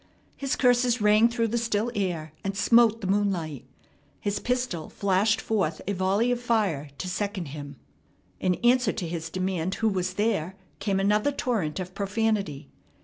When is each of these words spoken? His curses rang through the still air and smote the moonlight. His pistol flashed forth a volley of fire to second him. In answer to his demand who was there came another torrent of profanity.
His 0.35 0.55
curses 0.55 0.99
rang 0.99 1.29
through 1.29 1.49
the 1.49 1.59
still 1.59 1.91
air 1.93 2.33
and 2.43 2.57
smote 2.57 3.01
the 3.01 3.05
moonlight. 3.05 3.65
His 4.19 4.39
pistol 4.39 4.89
flashed 4.89 5.39
forth 5.39 5.79
a 5.87 5.93
volley 5.93 6.31
of 6.31 6.41
fire 6.41 6.89
to 6.97 7.07
second 7.07 7.49
him. 7.49 7.75
In 8.39 8.55
answer 8.63 8.93
to 8.93 9.07
his 9.07 9.29
demand 9.29 9.75
who 9.75 9.89
was 9.89 10.15
there 10.15 10.55
came 10.79 10.99
another 10.99 11.31
torrent 11.31 11.79
of 11.79 11.93
profanity. 11.93 12.67